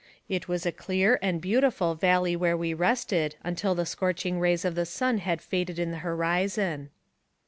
[0.27, 4.73] It was a clear and beautiful valley where we rested, until the scorching rays of
[4.73, 6.89] the sun had faded in the horizon.